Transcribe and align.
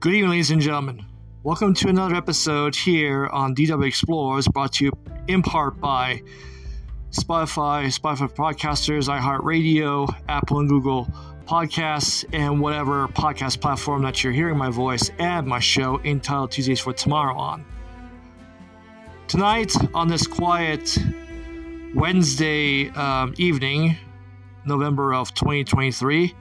Good 0.00 0.14
evening, 0.14 0.30
ladies 0.30 0.50
and 0.50 0.60
gentlemen. 0.60 1.04
Welcome 1.42 1.74
to 1.74 1.88
another 1.88 2.14
episode 2.14 2.76
here 2.76 3.26
on 3.26 3.56
DW 3.56 3.86
Explorers, 3.86 4.46
brought 4.46 4.74
to 4.74 4.84
you 4.84 4.92
in 5.26 5.42
part 5.42 5.80
by 5.80 6.22
Spotify, 7.10 7.86
Spotify 7.86 8.32
Podcasters, 8.32 9.08
iHeartRadio, 9.08 10.14
Apple 10.28 10.60
and 10.60 10.68
Google 10.68 11.08
Podcasts, 11.46 12.24
and 12.32 12.60
whatever 12.60 13.08
podcast 13.08 13.60
platform 13.60 14.02
that 14.02 14.22
you're 14.22 14.32
hearing 14.32 14.56
my 14.56 14.70
voice 14.70 15.10
and 15.18 15.46
my 15.46 15.58
show 15.58 16.00
entitled 16.04 16.52
Tuesdays 16.52 16.78
for 16.78 16.92
Tomorrow 16.92 17.36
on. 17.36 17.64
Tonight, 19.26 19.74
on 19.94 20.06
this 20.06 20.26
quiet 20.26 20.96
Wednesday 21.94 22.88
um, 22.90 23.34
evening, 23.36 23.96
November 24.64 25.12
of 25.12 25.34
2023, 25.34 26.34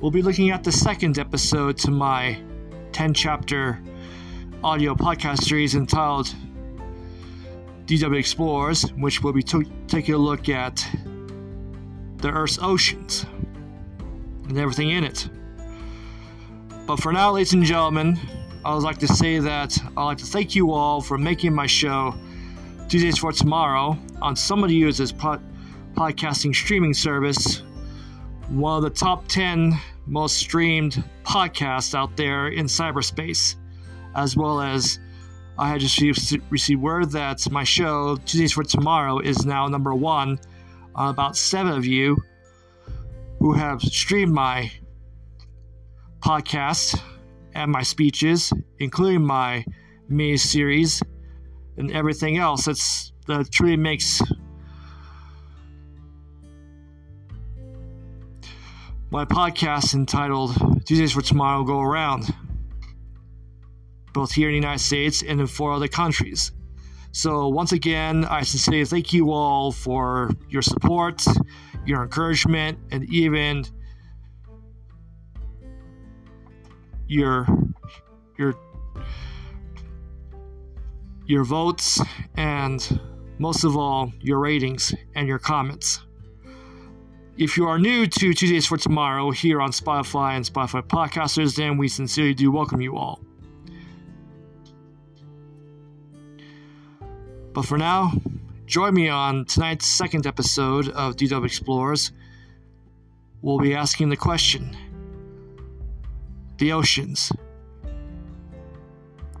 we'll 0.00 0.10
be 0.10 0.20
looking 0.20 0.50
at 0.50 0.62
the 0.62 0.70
second 0.70 1.18
episode 1.18 1.78
to 1.78 1.90
my 1.90 2.38
10 2.92 3.14
chapter 3.14 3.82
audio 4.62 4.94
podcast 4.94 5.44
series 5.44 5.74
entitled 5.74 6.34
DW 7.86 8.18
Explorers, 8.18 8.92
which 8.96 9.22
will 9.22 9.32
be 9.32 9.42
t- 9.42 9.64
taking 9.88 10.14
a 10.14 10.18
look 10.18 10.50
at 10.50 10.86
the 12.18 12.28
Earth's 12.28 12.58
oceans 12.60 13.24
and 14.46 14.58
everything 14.58 14.90
in 14.90 15.04
it. 15.04 15.26
But 16.86 17.00
for 17.00 17.12
now, 17.12 17.32
ladies 17.32 17.54
and 17.54 17.64
gentlemen, 17.64 18.20
I 18.62 18.74
would 18.74 18.82
like 18.82 18.98
to 18.98 19.08
say 19.08 19.38
that 19.38 19.78
I'd 19.96 20.04
like 20.04 20.18
to 20.18 20.26
thank 20.26 20.54
you 20.54 20.72
all 20.72 21.00
for 21.00 21.16
making 21.16 21.54
my 21.54 21.66
show 21.66 22.14
Tuesdays 22.88 23.18
for 23.18 23.32
Tomorrow 23.32 23.98
on 24.22 24.36
somebody 24.36 24.74
uses 24.74 25.10
pod- 25.10 25.42
podcasting 25.94 26.54
streaming 26.54 26.94
service. 26.94 27.62
One 28.48 28.76
of 28.76 28.84
the 28.84 28.90
top 28.90 29.26
10 29.26 29.76
most 30.06 30.36
streamed 30.36 31.02
podcasts 31.24 31.96
out 31.96 32.16
there 32.16 32.48
in 32.48 32.66
cyberspace, 32.66 33.56
as 34.14 34.36
well 34.36 34.60
as 34.60 35.00
I 35.58 35.68
had 35.68 35.80
just 35.80 36.00
received 36.48 36.80
word 36.80 37.10
that 37.10 37.50
my 37.50 37.64
show, 37.64 38.16
Tuesdays 38.24 38.52
for 38.52 38.62
Tomorrow, 38.62 39.18
is 39.18 39.44
now 39.44 39.66
number 39.66 39.92
one 39.92 40.38
on 40.94 41.10
about 41.10 41.36
seven 41.36 41.72
of 41.72 41.84
you 41.84 42.16
who 43.40 43.52
have 43.52 43.82
streamed 43.82 44.32
my 44.32 44.70
podcast 46.20 47.00
and 47.52 47.72
my 47.72 47.82
speeches, 47.82 48.52
including 48.78 49.24
my 49.24 49.64
mini 50.08 50.36
series 50.36 51.02
and 51.76 51.90
everything 51.92 52.38
else. 52.38 52.64
That's 52.64 53.12
that 53.26 53.50
truly 53.50 53.76
makes 53.76 54.22
my 59.10 59.24
podcast 59.24 59.94
entitled 59.94 60.84
Tuesdays 60.84 61.12
for 61.12 61.22
Tomorrow 61.22 61.64
go 61.64 61.80
around, 61.80 62.34
both 64.12 64.32
here 64.32 64.48
in 64.48 64.52
the 64.52 64.56
United 64.56 64.82
States 64.82 65.22
and 65.22 65.40
in 65.40 65.46
four 65.46 65.72
other 65.72 65.88
countries. 65.88 66.52
So, 67.12 67.48
once 67.48 67.72
again, 67.72 68.26
I 68.26 68.42
sincerely 68.42 68.84
thank 68.84 69.12
you 69.12 69.32
all 69.32 69.72
for 69.72 70.30
your 70.50 70.60
support, 70.60 71.24
your 71.86 72.02
encouragement, 72.02 72.78
and 72.90 73.10
even 73.10 73.64
your 77.08 77.46
your 78.36 78.54
your 81.26 81.44
votes 81.44 82.00
and 82.36 83.00
most 83.38 83.64
of 83.64 83.76
all 83.76 84.12
your 84.20 84.38
ratings 84.38 84.94
and 85.14 85.28
your 85.28 85.38
comments. 85.38 86.00
If 87.36 87.56
you 87.56 87.66
are 87.66 87.78
new 87.78 88.06
to 88.06 88.32
Tuesdays 88.32 88.66
for 88.66 88.78
Tomorrow 88.78 89.30
here 89.30 89.60
on 89.60 89.70
Spotify 89.70 90.36
and 90.36 90.44
Spotify 90.44 90.82
Podcasters, 90.82 91.56
then 91.56 91.76
we 91.76 91.88
sincerely 91.88 92.32
do 92.32 92.50
welcome 92.50 92.80
you 92.80 92.96
all. 92.96 93.20
But 97.52 97.66
for 97.66 97.76
now, 97.76 98.12
join 98.66 98.94
me 98.94 99.08
on 99.08 99.44
tonight's 99.44 99.86
second 99.86 100.26
episode 100.26 100.88
of 100.90 101.16
DW 101.16 101.44
Explorers. 101.44 102.12
We'll 103.42 103.58
be 103.58 103.74
asking 103.74 104.08
the 104.08 104.16
question 104.16 104.76
the 106.58 106.72
oceans. 106.72 107.30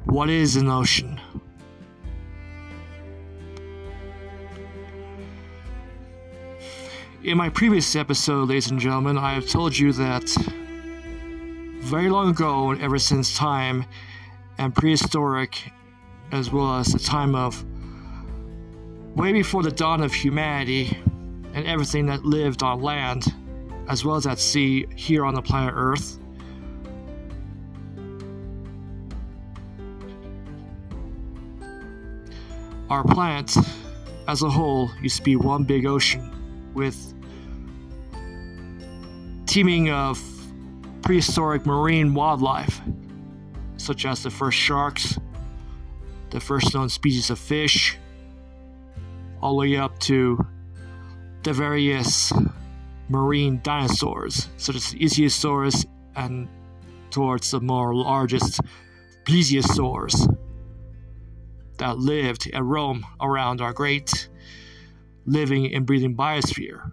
What 0.04 0.28
is 0.28 0.56
an 0.56 0.68
ocean? 0.68 1.18
In 7.26 7.36
my 7.36 7.48
previous 7.48 7.96
episode, 7.96 8.50
ladies 8.50 8.70
and 8.70 8.78
gentlemen, 8.78 9.18
I 9.18 9.32
have 9.32 9.48
told 9.48 9.76
you 9.76 9.92
that 9.94 10.28
very 11.80 12.08
long 12.08 12.30
ago, 12.30 12.70
ever 12.70 13.00
since 13.00 13.36
time 13.36 13.84
and 14.58 14.72
prehistoric, 14.72 15.72
as 16.30 16.52
well 16.52 16.76
as 16.76 16.92
the 16.92 17.00
time 17.00 17.34
of 17.34 17.64
way 19.16 19.32
before 19.32 19.64
the 19.64 19.72
dawn 19.72 20.02
of 20.02 20.14
humanity 20.14 20.96
and 21.52 21.66
everything 21.66 22.06
that 22.06 22.24
lived 22.24 22.62
on 22.62 22.80
land, 22.80 23.34
as 23.88 24.04
well 24.04 24.14
as 24.14 24.28
at 24.28 24.38
sea 24.38 24.86
here 24.94 25.24
on 25.24 25.34
the 25.34 25.42
planet 25.42 25.74
Earth, 25.76 26.20
Our 32.88 33.02
planet 33.02 33.52
as 34.28 34.42
a 34.42 34.48
whole 34.48 34.92
used 35.02 35.16
to 35.16 35.22
be 35.24 35.34
one 35.34 35.64
big 35.64 35.86
ocean 35.86 36.32
with 36.72 37.15
teeming 39.56 39.88
of 39.88 40.22
prehistoric 41.00 41.64
marine 41.64 42.12
wildlife, 42.12 42.82
such 43.78 44.04
as 44.04 44.22
the 44.22 44.28
first 44.28 44.58
sharks, 44.58 45.18
the 46.28 46.38
first 46.38 46.74
known 46.74 46.90
species 46.90 47.30
of 47.30 47.38
fish, 47.38 47.96
all 49.40 49.54
the 49.54 49.60
way 49.60 49.74
up 49.78 49.98
to 49.98 50.38
the 51.42 51.54
various 51.54 52.34
marine 53.08 53.58
dinosaurs, 53.62 54.50
such 54.58 54.76
as 54.76 54.92
Ichthyosaurus 54.92 55.86
and 56.16 56.50
towards 57.08 57.50
the 57.50 57.60
more 57.60 57.94
largest 57.94 58.60
plesiosaurs 59.24 60.36
that 61.78 61.96
lived 61.96 62.46
and 62.52 62.70
roamed 62.70 63.04
around 63.22 63.62
our 63.62 63.72
great 63.72 64.28
living 65.24 65.72
and 65.72 65.86
breathing 65.86 66.14
biosphere 66.14 66.92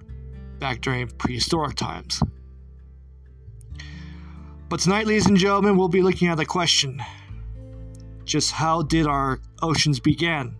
back 0.59 0.79
during 0.79 1.09
prehistoric 1.09 1.75
times. 1.75 2.23
But 4.73 4.79
tonight, 4.79 5.05
ladies 5.05 5.27
and 5.27 5.37
gentlemen, 5.37 5.77
we'll 5.77 5.87
be 5.87 6.01
looking 6.01 6.29
at 6.29 6.37
the 6.37 6.47
question 6.47 6.99
just 8.25 8.51
how 8.51 8.81
did 8.81 9.05
our 9.05 9.39
oceans 9.61 9.99
begin? 9.99 10.55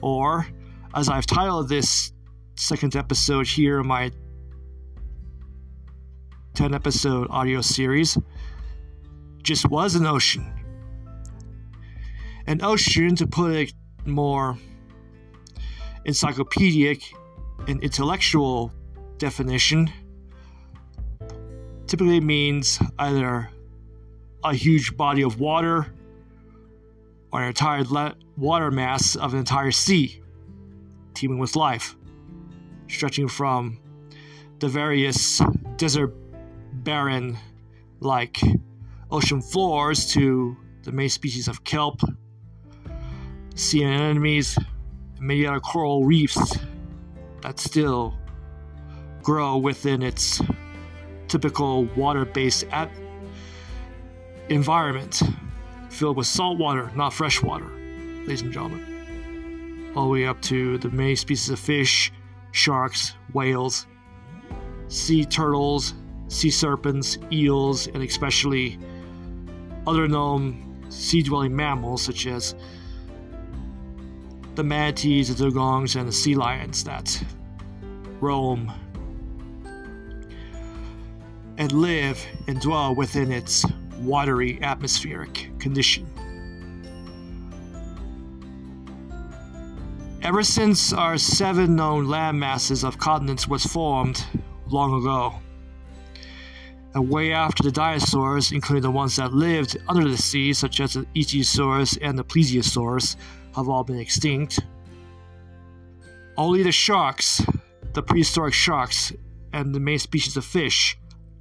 Or, 0.00 0.44
as 0.92 1.08
I've 1.08 1.24
titled 1.24 1.68
this 1.68 2.12
second 2.56 2.96
episode 2.96 3.46
here 3.46 3.78
in 3.78 3.86
my 3.86 4.10
10 6.54 6.74
episode 6.74 7.28
audio 7.30 7.60
series, 7.60 8.18
just 9.44 9.70
was 9.70 9.94
an 9.94 10.04
ocean 10.04 10.52
an 12.48 12.60
ocean, 12.64 13.14
to 13.14 13.26
put 13.28 13.54
it 13.54 13.72
more 14.04 14.58
encyclopedic 16.06 17.04
and 17.68 17.80
intellectual 17.84 18.72
definition, 19.18 19.92
typically 21.88 22.20
means 22.20 22.78
either 22.98 23.50
a 24.44 24.54
huge 24.54 24.96
body 24.96 25.22
of 25.22 25.40
water 25.40 25.86
or 27.32 27.42
an 27.42 27.48
entire 27.48 27.82
le- 27.84 28.14
water 28.36 28.70
mass 28.70 29.16
of 29.16 29.32
an 29.32 29.40
entire 29.40 29.70
sea 29.70 30.22
teeming 31.14 31.38
with 31.38 31.56
life, 31.56 31.96
stretching 32.86 33.26
from 33.26 33.80
the 34.60 34.68
various 34.68 35.40
desert 35.76 36.14
barren 36.84 37.36
like 38.00 38.38
ocean 39.10 39.40
floors 39.40 40.06
to 40.12 40.56
the 40.82 40.92
main 40.92 41.08
species 41.08 41.48
of 41.48 41.64
kelp 41.64 42.00
sea 43.54 43.82
anemones, 43.82 44.56
and 44.56 44.66
many 45.26 45.44
other 45.44 45.58
coral 45.58 46.04
reefs 46.04 46.56
that 47.42 47.58
still 47.58 48.16
grow 49.22 49.56
within 49.56 50.02
its 50.02 50.40
typical 51.28 51.84
water 51.96 52.24
based 52.24 52.64
environment 54.48 55.22
filled 55.90 56.16
with 56.16 56.26
salt 56.26 56.58
water, 56.58 56.90
not 56.94 57.12
fresh 57.12 57.42
water, 57.42 57.70
ladies 58.20 58.42
and 58.42 58.52
gentlemen. 58.52 59.92
All 59.96 60.04
the 60.04 60.10
way 60.10 60.26
up 60.26 60.40
to 60.42 60.78
the 60.78 60.90
many 60.90 61.16
species 61.16 61.50
of 61.50 61.58
fish, 61.58 62.12
sharks, 62.52 63.14
whales, 63.32 63.86
sea 64.88 65.24
turtles, 65.24 65.94
sea 66.28 66.50
serpents, 66.50 67.18
eels, 67.32 67.86
and 67.88 68.02
especially 68.02 68.78
other 69.86 70.06
known 70.08 70.64
sea 70.88 71.22
dwelling 71.22 71.54
mammals 71.54 72.02
such 72.02 72.26
as 72.26 72.54
the 74.54 74.64
manatees, 74.64 75.34
the 75.34 75.44
dugongs, 75.44 75.96
and 75.98 76.08
the 76.08 76.12
sea 76.12 76.34
lions 76.34 76.84
that 76.84 77.22
roam 78.20 78.72
and 81.58 81.72
live 81.72 82.24
and 82.46 82.60
dwell 82.60 82.94
within 82.94 83.32
its 83.32 83.66
watery 83.98 84.62
atmospheric 84.62 85.50
condition. 85.58 86.06
Ever 90.22 90.42
since 90.42 90.92
our 90.92 91.18
seven 91.18 91.74
known 91.74 92.06
land 92.06 92.38
masses 92.38 92.84
of 92.84 92.98
continents 92.98 93.48
was 93.48 93.64
formed 93.64 94.24
long 94.68 95.00
ago, 95.00 95.34
and 96.94 97.08
way 97.08 97.32
after 97.32 97.62
the 97.62 97.72
dinosaurs, 97.72 98.52
including 98.52 98.82
the 98.82 98.90
ones 98.90 99.16
that 99.16 99.32
lived 99.32 99.76
under 99.88 100.08
the 100.08 100.16
sea, 100.16 100.52
such 100.52 100.80
as 100.80 100.94
the 100.94 101.06
Ichthyosaurus 101.14 101.98
and 102.00 102.18
the 102.18 102.24
Plesiosaurus, 102.24 103.16
have 103.54 103.68
all 103.68 103.84
been 103.84 103.98
extinct. 103.98 104.60
Only 106.36 106.62
the 106.62 106.72
sharks, 106.72 107.42
the 107.94 108.02
prehistoric 108.02 108.54
sharks, 108.54 109.12
and 109.52 109.74
the 109.74 109.80
main 109.80 109.98
species 109.98 110.36
of 110.36 110.44
fish 110.44 110.96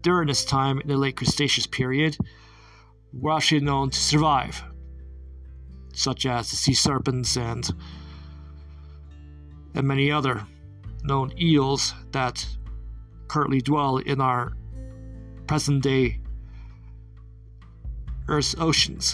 during 0.07 0.29
this 0.29 0.45
time 0.45 0.79
in 0.79 0.87
the 0.87 0.95
late 0.95 1.17
Cretaceous 1.17 1.67
period 1.67 2.15
were 3.11 3.33
actually 3.33 3.59
known 3.59 3.89
to 3.89 3.99
survive, 3.99 4.63
such 5.93 6.25
as 6.25 6.49
the 6.49 6.55
sea 6.55 6.73
serpents 6.73 7.35
and 7.35 7.69
and 9.75 9.85
many 9.85 10.09
other 10.09 10.47
known 11.03 11.33
eels 11.37 11.93
that 12.13 12.47
currently 13.27 13.59
dwell 13.59 13.97
in 13.97 14.21
our 14.21 14.53
present 15.45 15.83
day 15.83 16.21
Earth's 18.29 18.55
oceans. 18.59 19.13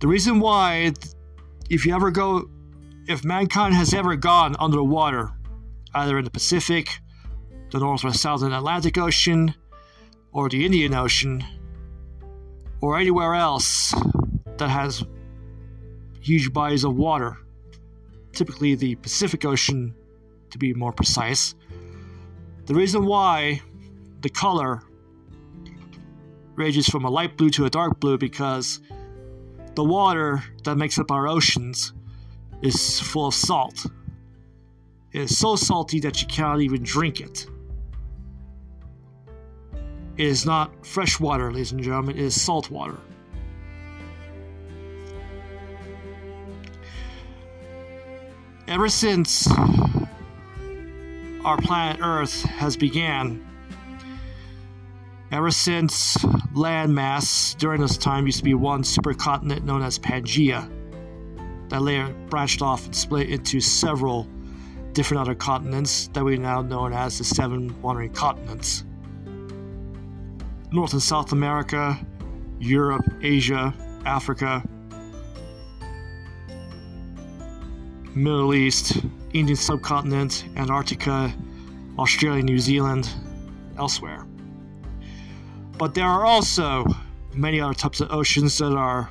The 0.00 0.08
reason 0.08 0.40
why, 0.40 0.92
if 1.70 1.86
you 1.86 1.94
ever 1.94 2.10
go, 2.10 2.50
if 3.06 3.24
mankind 3.24 3.74
has 3.74 3.94
ever 3.94 4.16
gone 4.16 4.56
underwater, 4.58 5.30
either 5.94 6.18
in 6.18 6.24
the 6.24 6.30
Pacific, 6.32 6.88
the 7.72 7.78
North 7.78 8.04
or 8.04 8.12
Southern 8.12 8.52
Atlantic 8.52 8.98
Ocean, 8.98 9.54
or 10.32 10.50
the 10.50 10.64
Indian 10.64 10.92
Ocean, 10.92 11.42
or 12.82 12.98
anywhere 12.98 13.34
else 13.34 13.94
that 14.58 14.68
has 14.68 15.02
huge 16.20 16.52
bodies 16.52 16.84
of 16.84 16.94
water, 16.94 17.38
typically 18.32 18.74
the 18.74 18.94
Pacific 18.96 19.46
Ocean 19.46 19.94
to 20.50 20.58
be 20.58 20.74
more 20.74 20.92
precise. 20.92 21.54
The 22.66 22.74
reason 22.74 23.06
why 23.06 23.62
the 24.20 24.28
color 24.28 24.82
ranges 26.54 26.86
from 26.86 27.06
a 27.06 27.10
light 27.10 27.38
blue 27.38 27.48
to 27.50 27.64
a 27.64 27.70
dark 27.70 27.98
blue 28.00 28.18
because 28.18 28.80
the 29.76 29.84
water 29.84 30.44
that 30.64 30.76
makes 30.76 30.98
up 30.98 31.10
our 31.10 31.26
oceans 31.26 31.94
is 32.60 33.00
full 33.00 33.28
of 33.28 33.34
salt. 33.34 33.86
It 35.12 35.22
is 35.22 35.38
so 35.38 35.56
salty 35.56 36.00
that 36.00 36.20
you 36.20 36.28
cannot 36.28 36.60
even 36.60 36.82
drink 36.82 37.20
it. 37.20 37.46
It 40.16 40.26
is 40.26 40.44
not 40.44 40.84
fresh 40.84 41.18
water, 41.18 41.50
ladies 41.50 41.72
and 41.72 41.82
gentlemen, 41.82 42.16
it 42.16 42.22
is 42.22 42.40
salt 42.40 42.70
water. 42.70 42.98
Ever 48.68 48.88
since 48.88 49.50
our 51.44 51.56
planet 51.56 52.00
Earth 52.02 52.42
has 52.42 52.76
began, 52.76 53.44
ever 55.30 55.50
since 55.50 56.16
landmass 56.54 57.56
during 57.56 57.80
this 57.80 57.96
time 57.96 58.26
used 58.26 58.38
to 58.38 58.44
be 58.44 58.54
one 58.54 58.82
supercontinent 58.82 59.64
known 59.64 59.82
as 59.82 59.98
Pangaea, 59.98 60.70
that 61.70 61.80
later 61.80 62.14
branched 62.28 62.60
off 62.60 62.84
and 62.84 62.94
split 62.94 63.30
into 63.30 63.60
several 63.60 64.28
different 64.92 65.22
other 65.22 65.34
continents 65.34 66.08
that 66.12 66.22
we 66.22 66.36
now 66.36 66.60
know 66.60 66.86
as 66.86 67.16
the 67.16 67.24
seven 67.24 67.80
wandering 67.80 68.12
continents. 68.12 68.84
North 70.72 70.92
and 70.94 71.02
South 71.02 71.32
America, 71.32 71.98
Europe, 72.58 73.04
Asia, 73.20 73.74
Africa, 74.06 74.62
Middle 78.14 78.54
East, 78.54 78.98
Indian 79.32 79.56
subcontinent, 79.56 80.44
Antarctica, 80.56 81.32
Australia, 81.98 82.42
New 82.42 82.58
Zealand, 82.58 83.10
elsewhere. 83.78 84.26
But 85.78 85.94
there 85.94 86.06
are 86.06 86.24
also 86.24 86.84
many 87.34 87.60
other 87.60 87.74
types 87.74 88.00
of 88.00 88.10
oceans 88.10 88.56
that 88.58 88.72
are 88.72 89.10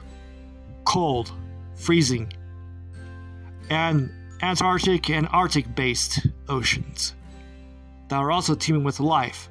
cold, 0.85 1.31
freezing, 1.75 2.31
and 3.69 4.11
Antarctic 4.41 5.09
and 5.09 5.27
Arctic 5.31 5.75
based 5.75 6.25
oceans 6.49 7.13
that 8.09 8.17
are 8.17 8.31
also 8.31 8.55
teeming 8.55 8.83
with 8.83 8.99
life, 8.99 9.49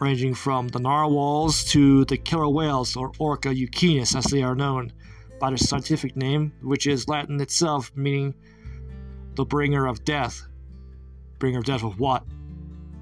ranging 0.00 0.34
from 0.34 0.68
the 0.68 0.78
narwhals 0.78 1.64
to 1.64 2.04
the 2.04 2.16
killer 2.16 2.48
whales 2.48 2.96
or 2.96 3.12
Orca 3.18 3.54
euchenus 3.54 4.14
as 4.14 4.24
they 4.24 4.42
are 4.42 4.54
known 4.54 4.92
by 5.40 5.50
their 5.50 5.56
scientific 5.56 6.16
name, 6.16 6.52
which 6.62 6.86
is 6.86 7.08
Latin 7.08 7.40
itself, 7.40 7.92
meaning 7.94 8.34
the 9.34 9.44
bringer 9.44 9.86
of 9.86 10.04
death. 10.04 10.46
Bringer 11.38 11.58
of 11.58 11.64
death 11.64 11.84
of 11.84 11.98
what? 11.98 12.24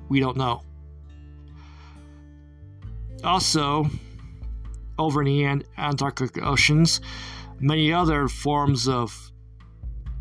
We 0.09 0.21
don't 0.21 0.37
know. 0.37 0.63
Also, 3.23 3.89
over 4.99 5.23
in 5.23 5.27
the 5.27 5.65
Antarctic 5.79 6.43
oceans, 6.43 7.01
many 7.61 7.93
other 7.93 8.29
forms 8.29 8.89
of 8.89 9.33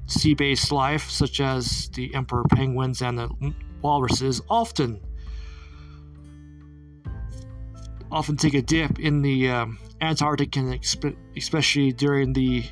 sea 0.06 0.34
based 0.34 0.72
life, 0.72 1.10
such 1.10 1.40
as 1.40 1.90
the 1.90 2.14
emperor 2.14 2.44
penguins 2.50 3.02
and 3.02 3.18
the 3.18 3.30
walruses, 3.81 4.42
often 4.50 5.02
often 8.13 8.38
take 8.38 8.54
a 8.54 8.62
dip 8.62 9.00
in 9.00 9.21
the 9.24 9.50
um, 9.50 9.80
Antarctic 10.00 10.56
and 10.56 10.80
especially 11.36 11.92
during 11.92 12.33
the 12.33 12.63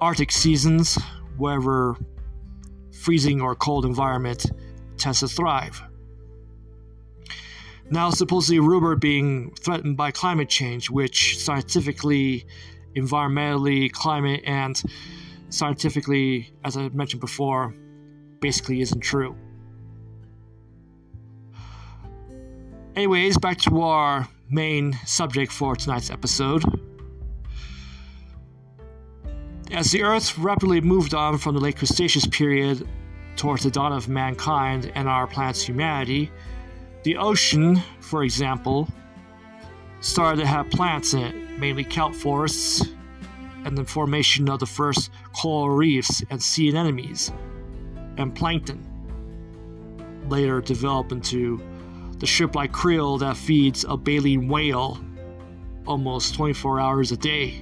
Arctic 0.00 0.30
seasons, 0.30 0.96
wherever 1.36 1.96
freezing 2.92 3.40
or 3.40 3.54
cold 3.56 3.84
environment 3.84 4.46
tends 4.96 5.20
to 5.20 5.28
thrive. 5.28 5.82
Now, 7.90 8.10
supposedly 8.10 8.60
rumored 8.60 9.00
being 9.00 9.54
threatened 9.56 9.96
by 9.96 10.12
climate 10.12 10.48
change, 10.48 10.88
which 10.88 11.38
scientifically, 11.38 12.46
environmentally, 12.96 13.90
climate, 13.92 14.42
and 14.44 14.80
scientifically, 15.50 16.54
as 16.64 16.76
I 16.76 16.88
mentioned 16.90 17.20
before, 17.20 17.74
basically 18.40 18.80
isn't 18.80 19.00
true. 19.00 19.36
Anyways, 22.94 23.38
back 23.38 23.56
to 23.58 23.80
our 23.80 24.28
main 24.50 24.92
subject 25.06 25.50
for 25.50 25.74
tonight's 25.74 26.10
episode. 26.10 26.62
As 29.70 29.90
the 29.90 30.02
Earth 30.02 30.36
rapidly 30.36 30.82
moved 30.82 31.14
on 31.14 31.38
from 31.38 31.54
the 31.54 31.60
late 31.60 31.78
Cretaceous 31.78 32.26
period 32.26 32.86
towards 33.36 33.62
the 33.62 33.70
dawn 33.70 33.94
of 33.94 34.10
mankind 34.10 34.92
and 34.94 35.08
our 35.08 35.26
planet's 35.26 35.62
humanity, 35.62 36.30
the 37.02 37.16
ocean, 37.16 37.80
for 38.00 38.24
example, 38.24 38.86
started 40.00 40.42
to 40.42 40.46
have 40.46 40.68
plants 40.68 41.14
in 41.14 41.20
it, 41.20 41.58
mainly 41.58 41.84
kelp 41.84 42.14
forests, 42.14 42.86
and 43.64 43.78
the 43.78 43.84
formation 43.84 44.50
of 44.50 44.60
the 44.60 44.66
first 44.66 45.10
coral 45.34 45.70
reefs 45.70 46.22
and 46.28 46.42
sea 46.42 46.68
anemones, 46.68 47.32
and 48.18 48.34
plankton. 48.34 48.86
Later 50.28 50.60
developed 50.60 51.10
into 51.10 51.58
the 52.22 52.26
ship 52.26 52.54
like 52.54 52.70
krill 52.70 53.18
that 53.18 53.36
feeds 53.36 53.84
a 53.88 53.96
baleen 53.96 54.46
whale 54.46 54.96
almost 55.88 56.36
24 56.36 56.78
hours 56.78 57.10
a 57.10 57.16
day. 57.16 57.60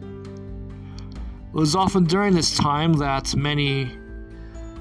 It 0.00 1.52
was 1.52 1.76
often 1.76 2.06
during 2.06 2.34
this 2.34 2.56
time 2.56 2.94
that 2.94 3.36
many 3.36 3.88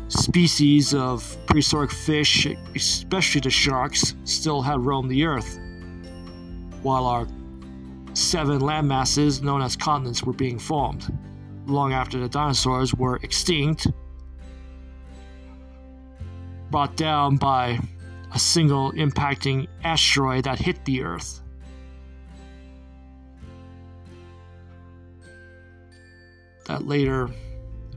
species 0.08 0.96
of 0.96 1.38
prehistoric 1.46 1.92
fish, 1.92 2.48
especially 2.74 3.42
the 3.42 3.52
sharks, 3.52 4.16
still 4.24 4.64
had 4.64 4.84
roamed 4.84 5.12
the 5.12 5.26
earth, 5.26 5.60
while 6.82 7.06
our 7.06 7.28
seven 8.16 8.62
landmasses, 8.62 9.44
known 9.44 9.62
as 9.62 9.76
continents, 9.76 10.24
were 10.24 10.34
being 10.34 10.58
formed, 10.58 11.16
long 11.68 11.94
after 11.94 12.18
the 12.18 12.28
dinosaurs 12.28 12.96
were 12.96 13.18
extinct, 13.18 13.86
brought 16.72 16.96
down 16.96 17.38
by 17.38 17.80
a 18.36 18.40
single 18.40 18.92
impacting 18.92 19.66
asteroid 19.86 20.44
that 20.44 20.60
hit 20.60 20.84
the 20.84 21.02
Earth. 21.02 21.42
That 26.66 26.86
later 26.86 27.30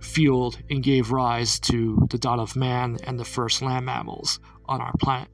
fueled 0.01 0.59
and 0.71 0.81
gave 0.81 1.11
rise 1.11 1.59
to 1.59 2.07
the 2.09 2.19
dawn 2.19 2.39
of 2.39 2.55
man 2.55 2.99
and 3.03 3.19
the 3.19 3.25
first 3.25 3.63
land 3.63 3.85
mammals 3.85 4.39
on 4.67 4.81
our 4.81 4.93
planet. 5.01 5.29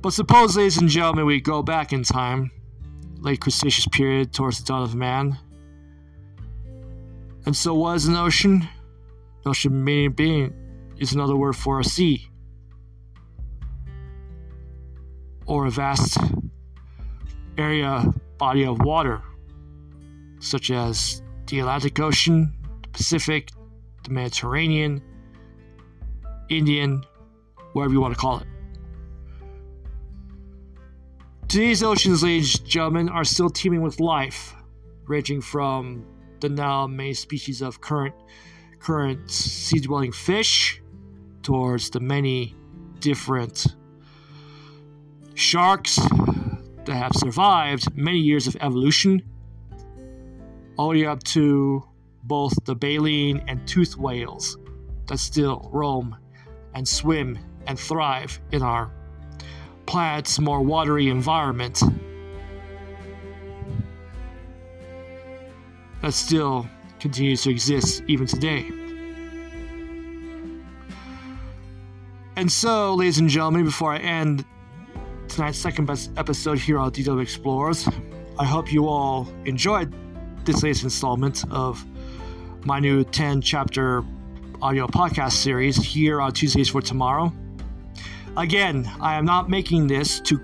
But 0.00 0.14
suppose, 0.14 0.56
ladies 0.56 0.78
and 0.78 0.88
gentlemen, 0.88 1.26
we 1.26 1.40
go 1.42 1.62
back 1.62 1.92
in 1.92 2.04
time, 2.04 2.50
late 3.18 3.40
Cretaceous 3.40 3.88
period 3.88 4.32
towards 4.32 4.58
the 4.58 4.64
dawn 4.64 4.82
of 4.82 4.94
man, 4.94 5.36
And 7.44 7.54
so, 7.54 7.74
what 7.74 7.96
is 7.96 8.06
an 8.06 8.16
ocean? 8.16 8.68
Ocean 9.44 9.84
meaning 9.84 10.12
being 10.12 10.54
is 10.96 11.12
another 11.12 11.36
word 11.36 11.56
for 11.56 11.78
a 11.80 11.84
sea 11.84 12.30
or 15.48 15.66
a 15.66 15.70
vast 15.70 16.18
area 17.56 18.04
body 18.36 18.64
of 18.64 18.80
water, 18.82 19.22
such 20.38 20.70
as 20.70 21.22
the 21.46 21.58
Atlantic 21.58 21.98
Ocean, 21.98 22.52
the 22.82 22.88
Pacific, 22.90 23.50
the 24.04 24.10
Mediterranean, 24.10 25.02
Indian, 26.50 27.02
whatever 27.72 27.94
you 27.94 28.00
want 28.00 28.14
to 28.14 28.20
call 28.20 28.38
it. 28.38 28.46
Today's 31.48 31.82
oceans, 31.82 32.22
ladies 32.22 32.58
and 32.58 32.68
gentlemen, 32.68 33.08
are 33.08 33.24
still 33.24 33.48
teeming 33.48 33.80
with 33.80 34.00
life, 34.00 34.54
ranging 35.06 35.40
from 35.40 36.04
the 36.40 36.50
now 36.50 36.86
many 36.86 37.14
species 37.14 37.62
of 37.62 37.80
current 37.80 38.14
current 38.78 39.28
sea-dwelling 39.28 40.12
fish 40.12 40.80
towards 41.42 41.90
the 41.90 41.98
many 41.98 42.54
different 43.00 43.74
sharks 45.38 45.96
that 46.84 46.94
have 46.94 47.12
survived 47.14 47.96
many 47.96 48.18
years 48.18 48.48
of 48.48 48.56
evolution, 48.60 49.22
all 50.76 50.92
the 50.92 51.02
way 51.02 51.06
up 51.06 51.22
to 51.22 51.84
both 52.24 52.52
the 52.64 52.74
baleen 52.74 53.42
and 53.46 53.66
toothed 53.66 53.96
whales 53.96 54.58
that 55.06 55.18
still 55.18 55.70
roam 55.72 56.16
and 56.74 56.86
swim 56.86 57.38
and 57.66 57.78
thrive 57.78 58.40
in 58.50 58.62
our 58.62 58.90
planet's 59.86 60.40
more 60.40 60.60
watery 60.60 61.08
environment. 61.08 61.82
That 66.02 66.14
still 66.14 66.68
continues 66.98 67.42
to 67.42 67.50
exist 67.50 68.02
even 68.08 68.26
today. 68.26 68.70
And 72.36 72.50
so, 72.50 72.94
ladies 72.94 73.18
and 73.18 73.28
gentlemen, 73.28 73.64
before 73.64 73.92
I 73.92 73.98
end 73.98 74.44
tonight's 75.38 75.56
second 75.56 75.84
best 75.84 76.10
episode 76.16 76.58
here 76.58 76.80
on 76.80 76.90
DW 76.90 77.22
Explorers, 77.22 77.88
I 78.40 78.44
hope 78.44 78.72
you 78.72 78.88
all 78.88 79.28
enjoyed 79.44 79.94
this 80.44 80.64
latest 80.64 80.82
installment 80.82 81.44
of 81.52 81.84
my 82.64 82.80
new 82.80 83.04
10 83.04 83.40
chapter 83.40 84.02
audio 84.60 84.88
podcast 84.88 85.34
series 85.34 85.76
here 85.76 86.20
on 86.20 86.32
Tuesdays 86.32 86.70
for 86.70 86.82
Tomorrow. 86.82 87.32
Again, 88.36 88.90
I 89.00 89.14
am 89.14 89.24
not 89.24 89.48
making 89.48 89.86
this 89.86 90.18
to 90.22 90.40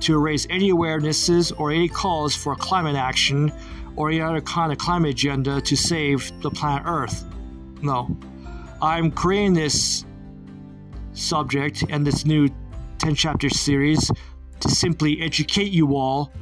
to 0.00 0.18
raise 0.18 0.46
any 0.50 0.72
awarenesses 0.72 1.58
or 1.58 1.70
any 1.70 1.88
calls 1.88 2.36
for 2.36 2.54
climate 2.54 2.96
action 2.96 3.50
or 3.96 4.10
any 4.10 4.20
other 4.20 4.42
kind 4.42 4.70
of 4.70 4.76
climate 4.76 5.12
agenda 5.12 5.58
to 5.62 5.74
save 5.74 6.30
the 6.42 6.50
planet 6.50 6.82
Earth. 6.86 7.24
No. 7.80 8.14
I'm 8.82 9.10
creating 9.10 9.54
this 9.54 10.04
subject 11.14 11.82
and 11.88 12.06
this 12.06 12.26
new 12.26 12.50
10 12.98 13.14
chapter 13.14 13.48
series 13.48 14.10
to 14.60 14.68
simply 14.68 15.20
educate 15.20 15.72
you 15.72 15.96
all 15.96 16.32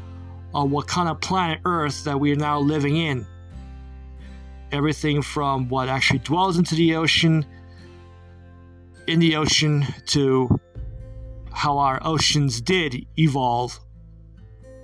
on 0.54 0.70
what 0.70 0.86
kind 0.86 1.08
of 1.08 1.20
planet 1.20 1.60
Earth 1.64 2.04
that 2.04 2.18
we 2.18 2.32
are 2.32 2.36
now 2.36 2.58
living 2.58 2.96
in. 2.96 3.26
Everything 4.72 5.22
from 5.22 5.68
what 5.68 5.88
actually 5.88 6.18
dwells 6.20 6.56
into 6.56 6.74
the 6.74 6.96
ocean, 6.96 7.44
in 9.06 9.20
the 9.20 9.36
ocean, 9.36 9.86
to 10.06 10.48
how 11.52 11.78
our 11.78 12.00
oceans 12.04 12.60
did 12.60 13.06
evolve 13.18 13.78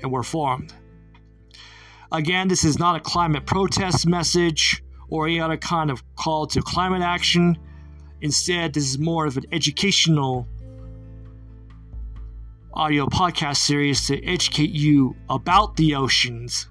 and 0.02 0.12
were 0.12 0.22
formed. 0.22 0.72
Again, 2.12 2.48
this 2.48 2.64
is 2.64 2.78
not 2.78 2.96
a 2.96 3.00
climate 3.00 3.46
protest 3.46 4.06
message 4.06 4.82
or 5.08 5.26
any 5.26 5.40
other 5.40 5.56
kind 5.56 5.90
of 5.90 6.02
call 6.16 6.46
to 6.48 6.60
climate 6.60 7.02
action. 7.02 7.56
Instead, 8.20 8.74
this 8.74 8.84
is 8.84 8.98
more 8.98 9.26
of 9.26 9.36
an 9.38 9.44
educational 9.52 10.46
Uh, 12.74 12.80
audio 12.80 13.06
podcast 13.06 13.56
series 13.56 14.06
to 14.06 14.22
educate 14.24 14.70
you 14.70 15.16
about 15.28 15.76
the 15.76 15.94
oceans 15.94 16.68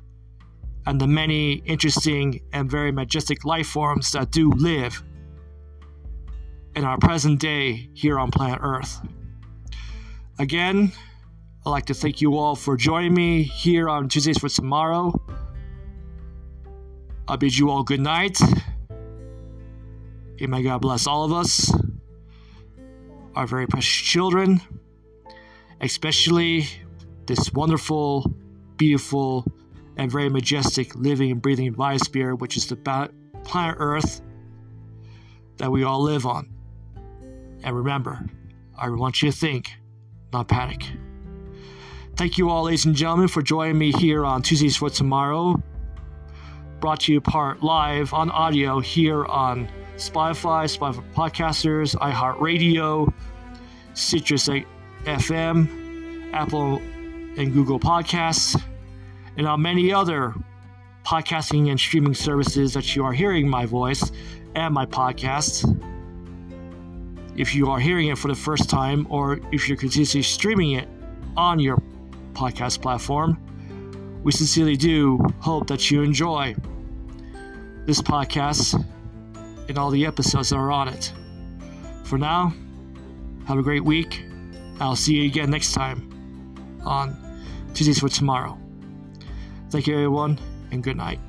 and 0.86 1.00
the 1.00 1.08
many 1.08 1.54
interesting 1.66 2.42
and 2.54 2.70
very 2.70 2.92
majestic 2.92 3.46
life 3.46 3.68
forms 3.68 4.12
that 4.12 4.32
do 4.32 4.50
live 4.52 5.04
in 6.76 6.84
our 6.84 6.98
present 6.98 7.40
day 7.40 7.90
here 7.94 8.20
on 8.20 8.32
planet 8.32 8.60
Earth. 8.62 9.00
Again, 10.40 10.92
I'd 11.66 11.70
like 11.70 11.86
to 11.88 11.94
thank 11.94 12.22
you 12.22 12.38
all 12.38 12.56
for 12.56 12.78
joining 12.78 13.14
me 13.14 13.44
here 13.44 13.90
on 13.90 14.10
Tuesdays 14.10 14.38
for 14.38 14.50
Tomorrow. 14.50 15.14
I 17.28 17.36
bid 17.36 17.58
you 17.58 17.70
all 17.70 17.84
good 17.84 18.02
night. 18.02 18.40
And 20.40 20.50
may 20.50 20.64
God 20.64 20.82
bless 20.82 21.06
all 21.06 21.24
of 21.24 21.34
us, 21.34 21.72
our 23.36 23.46
very 23.46 23.68
precious 23.68 23.96
children, 23.96 24.62
especially 25.82 26.68
this 27.26 27.52
wonderful, 27.54 28.34
beautiful, 28.78 29.46
and 29.98 30.12
very 30.12 30.30
majestic 30.30 30.96
living 30.96 31.32
and 31.32 31.42
breathing 31.42 31.74
biosphere, 31.74 32.38
which 32.38 32.56
is 32.56 32.68
the 32.68 32.76
planet 32.76 33.76
Earth 33.80 34.22
that 35.58 35.72
we 35.72 35.84
all 35.84 36.02
live 36.02 36.26
on. 36.26 36.50
And 37.64 37.76
remember, 37.76 38.26
I 38.78 38.90
want 38.90 39.22
you 39.22 39.32
to 39.32 39.38
think, 39.38 39.72
not 40.32 40.48
panic. 40.48 40.86
Thank 42.16 42.38
you 42.38 42.50
all, 42.50 42.64
ladies 42.64 42.86
and 42.86 42.96
gentlemen, 42.96 43.28
for 43.28 43.42
joining 43.42 43.78
me 43.78 43.92
here 43.92 44.26
on 44.26 44.42
Tuesdays 44.42 44.78
for 44.78 44.90
Tomorrow. 44.90 45.62
Brought 46.80 47.02
to 47.02 47.14
you 47.14 47.22
part 47.22 47.62
live 47.62 48.14
on 48.14 48.32
audio 48.32 48.80
here 48.80 49.26
on 49.26 49.70
Spotify, 49.98 50.66
Spotify 50.66 51.04
Podcasters, 51.14 51.96
iHeartRadio, 51.96 53.14
Citrus 53.94 54.50
FM, 55.06 56.32
Apple 56.34 56.78
and 57.38 57.54
Google 57.54 57.80
Podcasts, 57.80 58.62
and 59.38 59.48
on 59.48 59.62
many 59.62 59.92
other 59.94 60.34
podcasting 61.06 61.70
and 61.70 61.80
streaming 61.80 62.14
services 62.14 62.74
that 62.74 62.96
you 62.96 63.04
are 63.04 63.14
hearing 63.14 63.48
my 63.48 63.66
voice 63.66 64.12
and 64.56 64.74
my 64.74 64.86
podcast. 64.86 65.66
If 67.36 67.56
you 67.56 67.70
are 67.70 67.80
hearing 67.80 68.10
it 68.10 68.18
for 68.18 68.28
the 68.28 68.36
first 68.36 68.70
time, 68.70 69.08
or 69.10 69.40
if 69.52 69.68
you're 69.68 69.78
continuously 69.78 70.22
streaming 70.22 70.72
it 70.72 70.88
on 71.38 71.60
your 71.60 71.82
podcast 72.34 72.82
platform. 72.82 73.38
We 74.24 74.32
sincerely 74.32 74.76
do 74.78 75.20
hope 75.40 75.68
that 75.68 75.90
you 75.90 76.04
enjoy 76.04 76.56
this 77.86 78.02
podcast 78.02 78.84
and 79.68 79.78
all 79.78 79.90
the 79.90 80.06
episodes 80.06 80.50
that 80.50 80.58
are 80.58 80.72
on 80.72 80.88
it. 80.88 81.12
For 82.04 82.18
now, 82.18 82.54
have 83.46 83.58
a 83.58 83.64
great 83.64 83.84
week. 83.84 84.26
I'll 84.80 84.96
see 84.96 85.16
you 85.16 85.26
again 85.26 85.52
next 85.52 85.74
time 85.74 86.10
on 86.84 87.16
Tuesdays 87.74 88.00
for 88.00 88.10
Tomorrow. 88.10 88.58
Thank 89.70 89.88
you, 89.88 89.94
everyone, 89.94 90.40
and 90.72 90.84
good 90.84 90.98
night. 90.98 91.20